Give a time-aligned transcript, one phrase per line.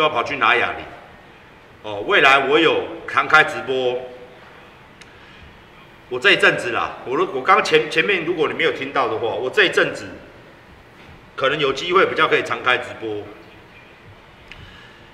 [0.00, 0.84] 又要跑去拿哑铃。
[1.82, 4.00] 哦，未来我有常开直播，
[6.08, 10.08] 我这一阵子啦，我我刚前前面如果你没有听到的话，我这一阵子
[11.36, 13.22] 可能有机会比较可以常开直播，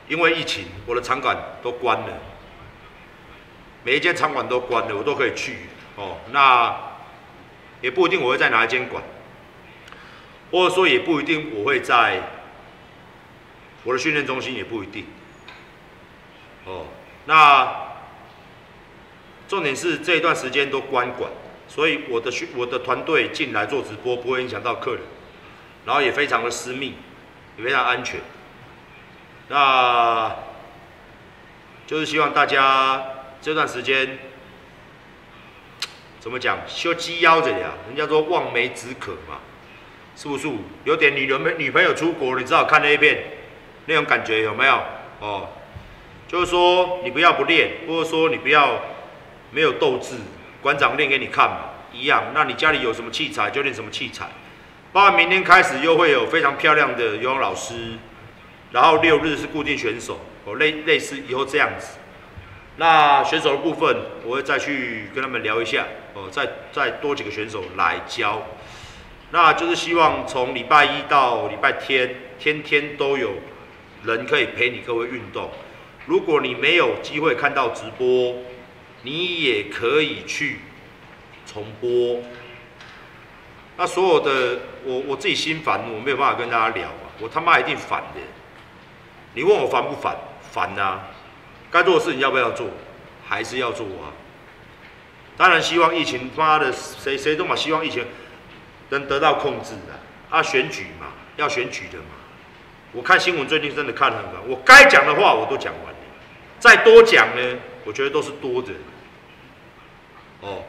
[0.06, 2.18] 因为疫情，我的场馆都关了，
[3.82, 5.56] 每一间场馆都关了，我都可以去
[5.96, 6.18] 哦。
[6.30, 6.76] 那
[7.80, 9.02] 也不一定我会在哪一间馆，
[10.52, 12.20] 或者说也不一定我会在
[13.86, 15.06] 我的训练中心，也不一定。
[16.64, 16.86] 哦，
[17.26, 17.72] 那
[19.46, 21.30] 重点是这一段时间都关馆，
[21.68, 25.02] 所以我的训我的团队进来做直播不会影响到客人，
[25.84, 26.94] 然后也非常的私密，
[27.56, 28.20] 也非常安全。
[29.48, 30.34] 那
[31.86, 33.00] 就是希望大家
[33.40, 34.18] 这段时间
[36.18, 39.38] 怎么讲，修鸡腰着呀，人家说望梅止渴嘛，
[40.16, 40.50] 是不是？
[40.82, 43.22] 有点女人女朋友出国，你知道看那一片
[43.86, 44.80] 那种感觉有没有？
[45.20, 45.48] 哦。
[46.28, 48.80] 就是说，你不要不练，或者说你不要
[49.52, 50.16] 没有斗志，
[50.60, 52.24] 馆长练给你看嘛，一样。
[52.34, 54.26] 那你家里有什么器材就练什么器材。
[54.92, 57.92] 包括明天开始又会有非常漂亮的游泳老师，
[58.72, 61.98] 然后六日是固定选手，哦，类类似以后这样子。
[62.78, 68.42] 那选手的部分，我会再去跟他们聊一下，哦，再再多几个选手来教。
[69.30, 73.34] 那就是希望从礼拜一到礼拜天，天天都有
[74.04, 75.50] 人可以陪你各位运动。
[76.06, 78.34] 如果你没有机会看到直播，
[79.02, 80.60] 你也可以去
[81.46, 82.20] 重播。
[83.76, 88.20] 那所有的我我自己心烦，我没有办法跟大家聊啊，我他妈一定烦的。
[89.34, 90.16] 你问我烦不烦？
[90.50, 91.08] 烦啊！
[91.70, 92.68] 该做的事情要不要做？
[93.26, 94.08] 还是要做啊。
[95.36, 98.02] 当然希望疫情妈的谁谁都嘛希望疫情
[98.88, 99.98] 能得到控制的。
[100.30, 102.04] 啊，选举嘛，要选举的嘛。
[102.92, 105.98] 我看新闻最近真的看很烦，我该讲的话我都讲完了。
[106.58, 108.72] 再多讲呢，我觉得都是多的。
[110.40, 110.62] 哦，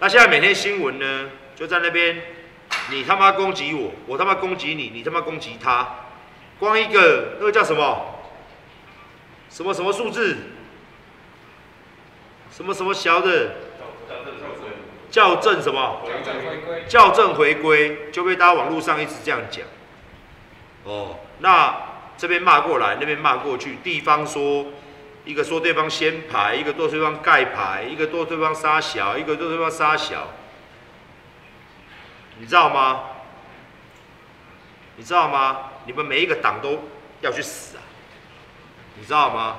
[0.00, 2.22] 那现在每天新闻呢，就在那边，
[2.90, 6.06] 你他妈攻击我，我他妈攻击你，你他妈攻击他，
[6.58, 8.14] 光一个那个叫什么？
[9.50, 10.36] 什么什么数字？
[12.50, 13.52] 什么什么小的？
[15.10, 16.02] 校正什么？
[16.06, 16.84] 校正回归。
[16.88, 19.64] 校正回归就被大家网络上一直这样讲。
[20.84, 21.88] 哦，那。
[22.18, 24.66] 这边骂过来，那边骂过去，地方说
[25.24, 30.26] 一个说对方先排，一个说对方盖牌，一个说对方杀小，一个说对方杀小，
[32.40, 33.04] 你知道吗？
[34.96, 35.70] 你知道吗？
[35.86, 36.82] 你们每一个党都
[37.20, 37.82] 要去死啊！
[38.98, 39.58] 你知道吗？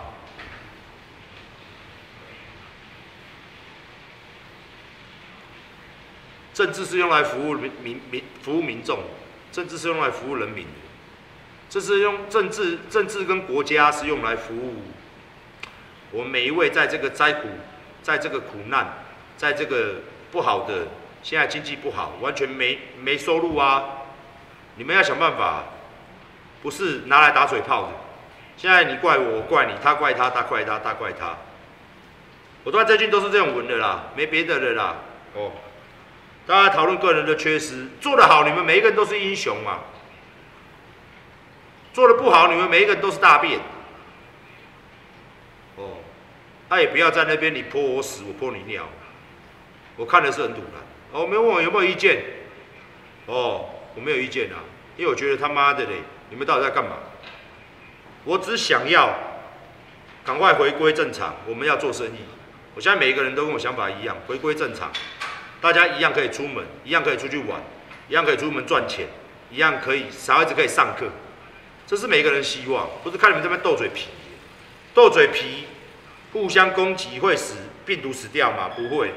[6.54, 9.00] 政治是用来服务民民民服务民众，
[9.50, 10.89] 政治是用来服务人民的。
[11.70, 14.82] 这是用政治，政治跟国家是用来服务
[16.12, 17.48] 我们每一位在这个灾苦，
[18.02, 18.94] 在这个苦难，
[19.38, 19.98] 在这个
[20.32, 20.88] 不好的，
[21.22, 23.84] 现在经济不好，完全没没收入啊！
[24.78, 25.66] 你们要想办法，
[26.64, 27.90] 不是拿来打嘴炮的。
[28.58, 31.38] 现在你怪我，我怪你，他怪他，他怪他，他怪他。
[32.64, 34.96] 我在最近都是这样文的啦，没别的了啦。
[35.36, 35.52] 哦，
[36.48, 39.82] 大家讨论个人的缺失，做得好，你们每一个人都是英雄嘛。
[41.94, 43.60] 做的不好，你们每一个人都是大便。
[45.76, 45.98] 哦，
[46.70, 48.88] 他也不要在那边你泼我屎，我泼你尿。
[49.96, 50.78] 我看的是很堵的。
[51.12, 52.24] 哦，没问我有没有意见？
[53.26, 54.64] 哦，我没有意见啊，
[54.98, 56.98] 因为我觉得他妈的嘞，你们到底在干嘛？
[58.24, 59.14] 我只想要
[60.26, 62.20] 赶快回归正常，我们要做生意。
[62.76, 64.92] 我现在每一个人都跟我想法一样，回归正常，
[65.60, 67.60] 大家一样可以出门，一样可以出去玩，
[68.08, 69.08] 一样可以出门赚钱，
[69.50, 71.08] 一样可以小孩子可以上课。
[71.90, 74.10] 这是每个人希望，不是看你们这边斗嘴皮，
[74.94, 75.66] 斗嘴皮，
[76.32, 78.70] 互相攻击会死病毒死掉吗？
[78.76, 79.12] 不会，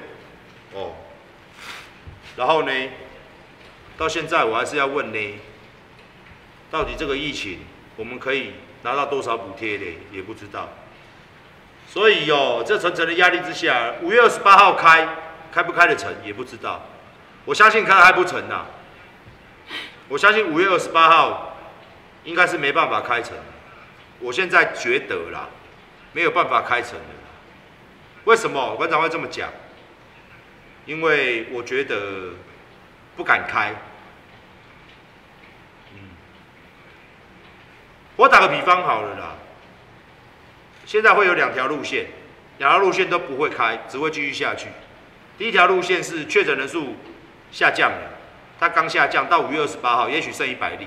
[0.73, 0.93] 哦。
[2.35, 2.73] 然后呢，
[3.99, 5.39] 到现在我还是要问呢，
[6.71, 7.59] 到底这个疫情
[7.95, 9.85] 我们可以拿到多少补贴呢？
[10.11, 10.71] 也不知道。
[11.87, 15.07] 所以哦，这层层的压力之下，五月二十八号开，
[15.53, 16.87] 开不开得成也不知道。
[17.45, 18.65] 我相信开还不成呐。
[20.09, 21.51] 我相信五月二十八号。
[22.25, 23.37] 应该是没办法开成，
[24.21, 25.49] 我现在觉得啦，
[26.13, 27.05] 没有办法开成的。
[28.25, 29.51] 为什么馆长会这么讲？
[30.87, 32.31] 因为我觉得
[33.17, 33.75] 不敢开。
[35.93, 35.99] 嗯，
[38.17, 39.35] 我打个比方好了啦，
[40.87, 42.07] 现在会有两条路线，
[42.59, 44.69] 两条路线都不会开，只会继续下去。
[45.39, 46.95] 第一条路线是确诊人数
[47.51, 48.11] 下降了，
[48.61, 50.87] 它刚下降到五月二十八号，也许剩一百例。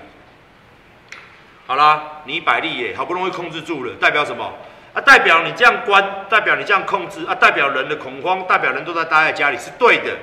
[1.68, 4.54] 好啦，你百利耶，好不容易控制住了，代表什么？
[4.94, 10.16] 啊，代表你这样关，代表你这样控制，啊，代表人的恐慌，代表人都在待在家里是对的。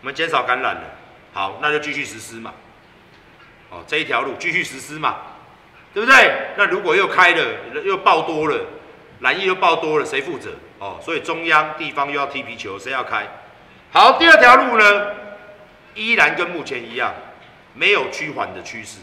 [0.00, 0.82] 我们减少感染了，
[1.32, 2.52] 好，那就继续实施嘛。
[3.70, 5.16] 哦，这一条路继续实施嘛，
[5.94, 6.32] 对不对？
[6.56, 7.44] 那如果又开了，
[7.84, 8.58] 又爆多了，
[9.20, 10.50] 染疫又爆多了，谁负责？
[10.78, 13.26] 哦，所以中央、地方又要踢皮球，谁要开？
[13.92, 15.06] 好，第二条路呢，
[15.94, 17.12] 依然跟目前一样，
[17.74, 18.98] 没有趋缓的趋势，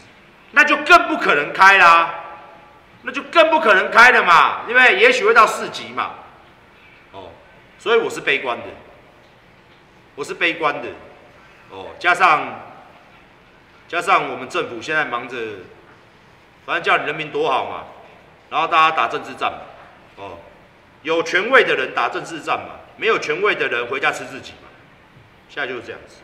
[0.52, 2.14] 那就更不可能开啦，
[3.02, 6.14] 那就更不可能开了嘛，因为也许会到四级嘛。
[7.12, 7.30] 哦，
[7.78, 8.64] 所以我是悲观的，
[10.14, 10.88] 我是悲观的。
[11.70, 12.64] 哦，加上。
[13.88, 15.34] 加上我们政府现在忙着，
[16.66, 17.84] 反正叫人民多好嘛，
[18.50, 19.60] 然后大家打政治战嘛，
[20.16, 20.38] 哦，
[21.00, 24.68] 有权位的人打政治战嘛，没有权位的人回家吃自己嘛，
[25.48, 26.16] 现在就是这样子。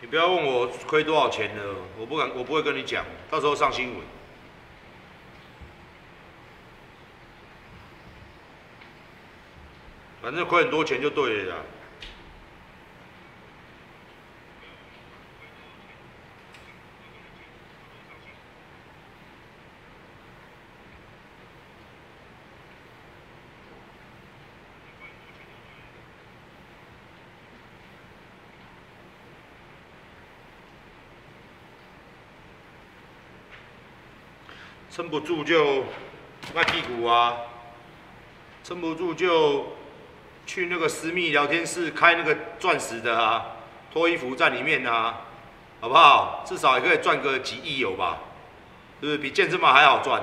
[0.00, 3.98] 你不要问我亏多少钱了，我不敢，我不会跟你讲，到时候上新闻。
[10.22, 11.56] 反正亏很多钱就对了。
[35.00, 35.82] 撑不住就
[36.54, 37.34] 卖屁股啊！
[38.62, 39.68] 撑不住就
[40.44, 43.46] 去那个私密聊天室开那个钻石的啊，
[43.90, 45.22] 脱衣服在里面啊，
[45.80, 46.44] 好不好？
[46.46, 48.18] 至少也可以赚个几亿有吧？
[49.00, 50.22] 是不是比健身房还好赚？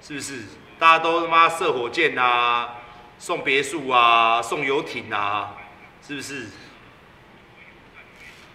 [0.00, 0.44] 是不是？
[0.78, 2.76] 大家都他妈射火箭啊，
[3.18, 5.56] 送别墅啊，送游艇啊，
[6.06, 6.46] 是不是？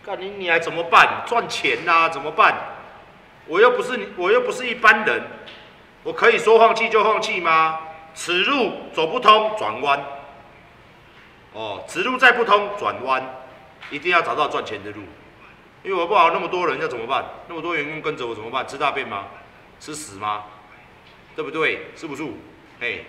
[0.02, 1.26] 干你你还怎么办？
[1.28, 2.71] 赚钱呐，怎么办？
[3.52, 5.22] 我又不是你，我又不是一般人，
[6.04, 7.80] 我可以说放弃就放弃吗？
[8.14, 10.02] 此路走不通，转弯。
[11.52, 13.22] 哦，此路再不通，转弯，
[13.90, 15.02] 一定要找到赚钱的路。
[15.84, 17.26] 因为我不好那么多人要怎么办？
[17.50, 18.66] 那么多员工跟着我怎么办？
[18.66, 19.26] 吃大便吗？
[19.82, 20.46] 吃屎吗？
[21.36, 21.88] 对不对？
[21.98, 22.24] 是不是？
[22.80, 23.04] 嘿。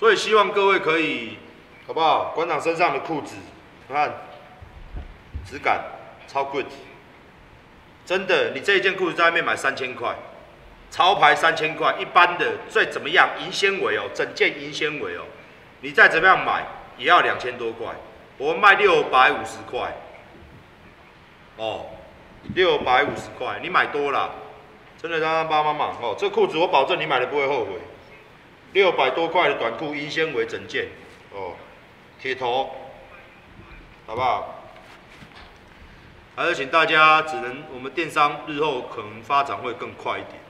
[0.00, 1.36] 所以希望各位可以。
[1.86, 2.32] 好不好？
[2.34, 3.36] 馆长身上的裤子，
[3.88, 4.10] 你看，
[5.44, 5.84] 质感
[6.26, 6.64] 超 good，
[8.06, 10.16] 真的，你这一件裤子在外面买三千块，
[10.90, 13.28] 潮牌三千块，一般的最怎么样？
[13.38, 15.24] 银纤维哦，整件银纤维哦，
[15.82, 16.64] 你再怎么样买
[16.96, 17.88] 也要两千多块，
[18.38, 19.92] 我们卖六百五十块，
[21.58, 21.84] 哦，
[22.54, 24.34] 六百五十块，你买多了，
[24.96, 27.72] 真的让他帮帮忙哦，这裤子我保证你买了不会后悔，
[28.72, 30.86] 六百多块的短裤银纤维整件，
[31.30, 31.52] 哦。
[32.24, 32.74] 铁头，
[34.06, 34.64] 好不好？
[36.34, 40.40] 还是请大家只能，我们电商日后可能发展会更快一点，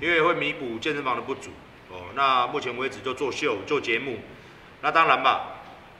[0.00, 1.50] 因为会弥补健身房的不足。
[1.90, 4.20] 哦，那目前为止就做秀、做节目。
[4.80, 5.56] 那当然吧，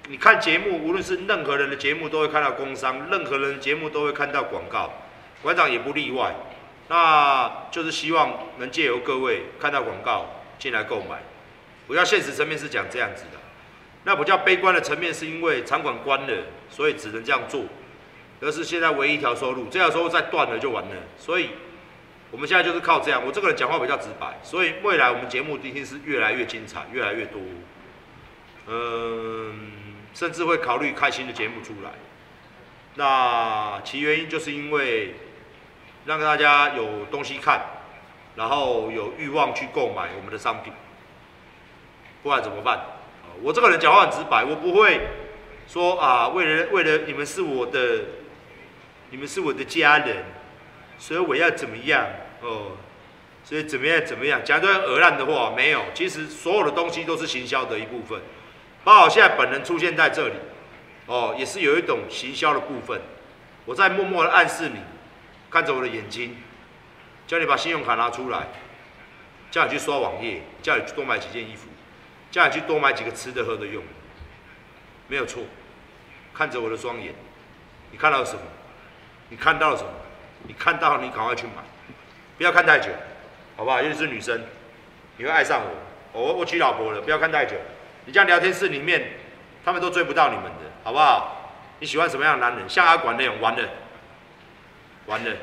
[0.06, 4.88] 你看节目，无论是任何人的节目，都会看到工商；任何人节目都会看到广告，
[5.42, 6.32] 馆长也不例外。
[6.87, 10.26] 那就是希望能借由各位看到广告
[10.61, 11.23] 进来购买。
[11.88, 13.41] 我要现实层面是讲这样子的。
[14.04, 17.64] 那比较悲观的层面，是因为场馆关了，所以只能这样做，
[18.40, 20.90] 而是现在唯一一条收入，这条收入再断了就完了。
[21.16, 21.50] 所以
[22.30, 23.23] 我们现在就是靠这样。
[23.25, 27.40] 我这个人讲话比较直白，所以未来我们节目一定是越来越精彩，越来越多。
[28.66, 29.54] 嗯，
[30.14, 31.90] 甚至会考虑开新的节目出来。
[32.94, 35.14] 那其原因就是因为
[36.06, 37.61] 让大家有东西看，
[38.35, 40.73] 然后有欲望去购买我们的商品，
[42.23, 42.80] 不然怎么办？
[43.40, 45.00] 我这个人讲话很直白，我不会
[45.66, 48.00] 说啊，为了为了你们是我的，
[49.10, 50.24] 你们是我的家人，
[50.98, 52.06] 所以我要怎么样
[52.40, 52.72] 哦？
[53.44, 55.82] 所以怎么样怎么样，讲一堆鹅烂的话没有。
[55.94, 58.20] 其实所有的东西都是行销的一部分，
[58.84, 60.34] 包括现在本人出现在这里，
[61.06, 63.00] 哦，也是有一种行销的部分。
[63.64, 64.78] 我在默默的暗示你，
[65.50, 66.36] 看着我的眼睛，
[67.26, 68.46] 叫你把信用卡拿出来，
[69.50, 71.66] 叫你去刷网页，叫你去多买几件衣服。
[72.32, 73.88] 叫你去多买几个吃的喝的用的，
[75.06, 75.44] 没有错。
[76.34, 77.14] 看着我的双眼，
[77.90, 78.40] 你看到了什么？
[79.28, 79.90] 你看到了什么？
[80.48, 81.62] 你看到了，你赶快去买，
[82.38, 82.90] 不要看太久，
[83.56, 83.80] 好不好？
[83.82, 84.40] 尤其是女生，
[85.18, 86.20] 你会爱上我。
[86.20, 87.54] 我我娶老婆了，不要看太久。
[88.06, 89.12] 你这样聊天室里面，
[89.64, 91.52] 他们都追不到你们的，好不好？
[91.80, 92.68] 你喜欢什么样的男人？
[92.68, 93.68] 像阿管那种，完了，
[95.06, 95.36] 完了，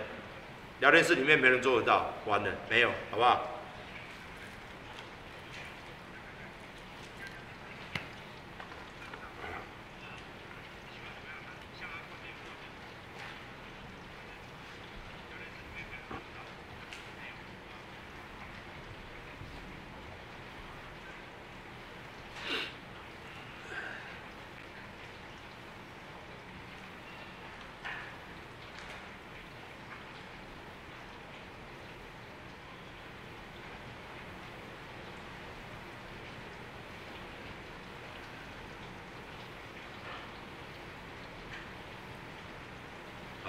[0.79, 3.58] 聊天室里面没人做得到，完了，没有，好不好？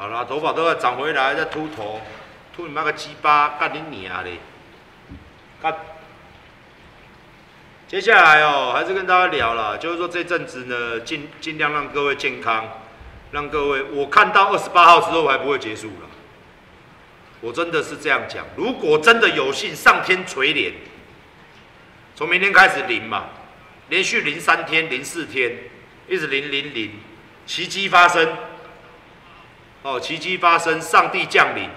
[0.01, 2.01] 好啦，头发都要长回来，再秃头，
[2.57, 4.39] 秃你妈个鸡巴，干你娘嘞！
[5.61, 5.77] 干。
[7.87, 12.81] 接下来哦，还是跟大家聊了，就是说这阵子呢，尽尽量让各位健康，
[13.33, 16.09] 让各位，我看到二十八号之后还不会结束了。
[17.43, 20.73] 我真的是这样讲，如果真的有幸上天垂怜，
[22.17, 23.25] 从明天开始零嘛，
[23.91, 25.59] 连续零三天、零四天，
[26.09, 26.93] 一直零零零，
[27.45, 28.27] 奇迹发生。
[29.83, 31.69] 哦，奇迹发生，上帝降临，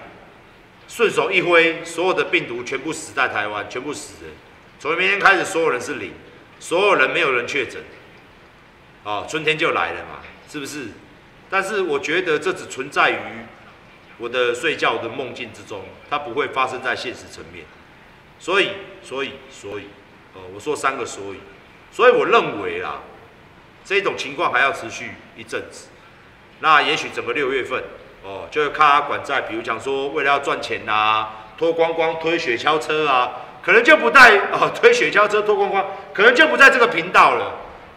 [0.86, 4.32] 顺手一挥，所有的病毒全部死在台湾，全部死人。
[4.78, 6.12] 从明天开始，所有人是零，
[6.60, 7.82] 所有人没有人确诊。
[9.04, 10.20] 哦，春天就来了嘛，
[10.50, 10.88] 是不是？
[11.48, 13.16] 但是我觉得这只存在于
[14.18, 17.64] 我的睡觉的梦境之中，它不会发生在现实层面。
[18.38, 18.70] 所以，
[19.02, 19.84] 所以，所以，
[20.34, 21.38] 哦，我说三个所以，
[21.90, 23.00] 所以我认为啦，
[23.84, 25.88] 这种情况还要持续一阵子。
[26.64, 27.78] 那也许整个六月份，
[28.22, 31.28] 哦，就会看他管在，比如讲说，为了要赚钱呐，
[31.58, 37.52] 脱光光推雪橇车啊，可能就不在哦， 推雪橇车脱光光，可能就不在这个频道了，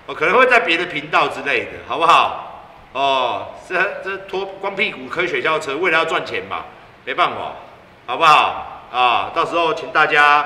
[0.06, 2.66] 哦，可能会在别的频道之类的，好不好？
[2.92, 6.66] 哦，这这脱光屁股推雪橇车，为了要赚钱嘛，
[7.06, 7.54] 没办法，
[8.06, 8.84] 好不好？
[8.92, 10.46] 啊，到时候请大家，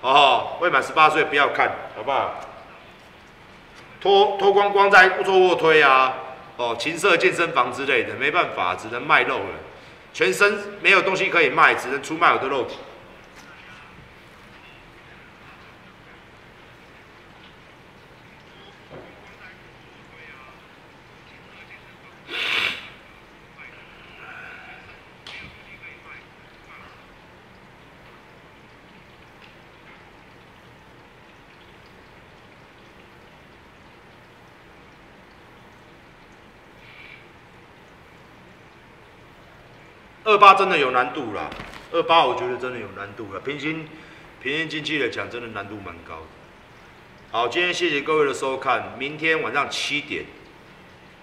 [0.00, 2.34] 哦，未满十八岁不要看，好不好？
[4.00, 6.14] 脱脱光光在做卧推啊。
[6.56, 9.44] 哦，情色健身房之类的，没办法，只能卖肉了。
[10.12, 12.76] 全身没有东西可以卖，只能出卖我的肉体。
[40.24, 41.48] 二八真的有难度啦，
[41.92, 43.40] 二八我觉得真的有难度了。
[43.40, 43.88] 平均
[44.42, 46.26] 平均经济来讲，真的难度蛮高的。
[47.30, 50.24] 好，今天谢谢各位的收看，明天晚上七点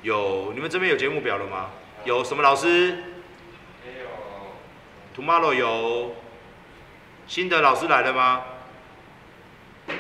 [0.02, 1.70] 有你们这边有节目表了吗？
[2.06, 3.04] 有什么老师？
[3.86, 4.08] 没有。
[5.16, 6.16] Tomorrow 有
[7.28, 8.44] 新的老师来了吗？
[9.88, 9.96] 明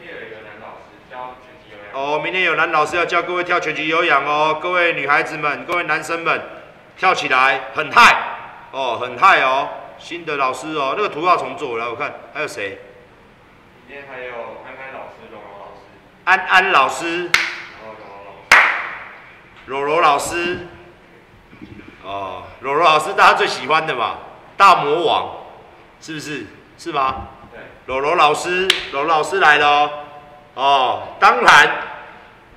[0.00, 1.92] 天有一个男老师教拳击有氧。
[1.94, 6.40] 哦，明天有男老师要教各位跳拳击有氧哦，各位女孩子们，各位男生们，
[7.00, 8.14] 跳起来很嗨。
[8.72, 12.78] 哦，很嗨哦，新的老师哦，那个图要重做，来我看还有谁？
[13.88, 14.34] 今天还有
[14.66, 15.80] 安安老师、柔柔老师。
[16.24, 17.30] 安安老师。
[19.64, 20.68] 柔柔老师。
[22.04, 24.18] 哦，柔柔老师大家最喜欢的嘛，
[24.58, 25.36] 大魔王，
[26.02, 26.46] 是不是？
[26.76, 27.28] 是吗？
[27.50, 27.60] 对。
[27.86, 29.90] 柔柔老师，柔柔老师来了哦。
[30.54, 31.70] 哦，当然，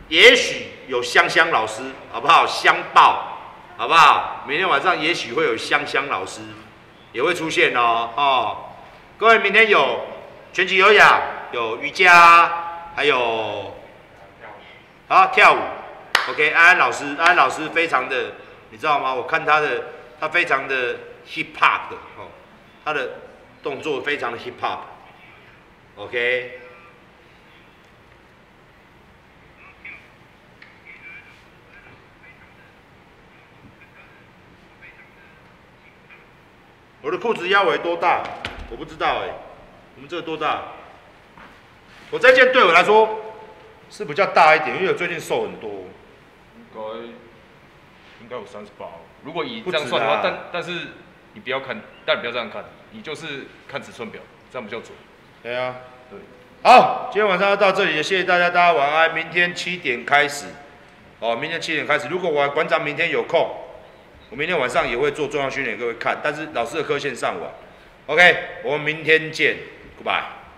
[0.09, 1.81] 也许有香香老师，
[2.11, 2.45] 好不好？
[2.45, 3.29] 香爆。
[3.77, 4.43] 好不好？
[4.47, 6.41] 明天晚上也许会有香香老师
[7.11, 8.09] 也会出现哦。
[8.15, 8.57] 哦，
[9.17, 10.01] 各位，明天有
[10.51, 12.51] 拳击有氧，有瑜伽，
[12.95, 13.75] 还有
[15.07, 15.59] 啊跳舞。
[16.29, 18.33] OK，安安老师，安安老师非常的，
[18.69, 19.13] 你知道吗？
[19.13, 19.83] 我看他的，
[20.19, 20.95] 他非常的
[21.27, 22.29] hip hop 的哦，
[22.85, 23.09] 他的
[23.61, 24.79] 动作非常的 hip hop。
[25.97, 26.59] OK。
[37.03, 38.23] 我的裤子腰围多大？
[38.71, 39.29] 我不知道哎。
[39.95, 40.63] 我们这个多大？
[42.09, 43.35] 我这件对我来说
[43.89, 45.69] 是比较大一点，因为我最近瘦很多。
[46.55, 46.81] 应该
[48.21, 48.85] 应该有三十八。
[49.23, 50.71] 如果以这样算的话，但但是
[51.33, 54.93] 你不要看，但你不要这样看，你就是看尺寸表，这样比较准。
[55.43, 55.75] 对啊。
[56.09, 56.17] 对。
[56.63, 59.13] 好，今天晚上要到这里，谢谢大家，大家晚安。
[59.13, 60.45] 明天七点开始，
[61.19, 62.07] 哦，明天七点开始。
[62.07, 63.53] 如果我馆长明天有空，
[64.33, 66.17] 我明天晚上也会做重要训练给，各位看。
[66.23, 67.51] 但是老师的课线上完
[68.07, 69.55] ，OK，我们明天见
[70.03, 70.23] ，Goodbye。